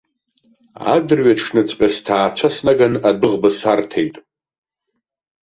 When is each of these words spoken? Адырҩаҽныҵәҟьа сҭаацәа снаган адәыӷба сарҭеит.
Адырҩаҽныҵәҟьа 0.93 1.87
сҭаацәа 1.95 2.49
снаган 2.55 2.93
адәыӷба 3.09 3.49
сарҭеит. 3.57 4.15